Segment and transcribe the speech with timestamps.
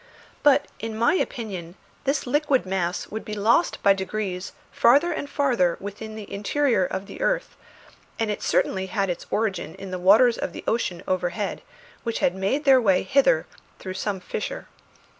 [0.41, 5.77] But in my opinion this liquid mass would be lost by degrees farther and farther
[5.79, 7.55] within the interior of the earth,
[8.17, 11.61] and it certainly had its origin in the waters of the ocean overhead,
[12.01, 13.45] which had made their way hither
[13.77, 14.67] through some fissure.